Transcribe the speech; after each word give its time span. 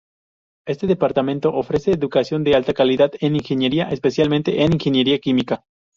Este 0.67 0.87
departamento 0.87 1.53
ofrece 1.53 1.91
educación 1.91 2.43
de 2.43 2.55
alta 2.55 2.73
calidad 2.73 3.11
en 3.19 3.35
ingeniería, 3.35 3.87
especialmente 3.91 4.63
en 4.63 4.73
Ingeniería 4.73 5.19
Química. 5.19 5.63